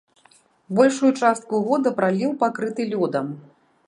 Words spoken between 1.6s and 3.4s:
года праліў пакрыты лёдам.